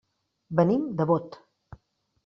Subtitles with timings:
[0.61, 1.41] Venim de Bot.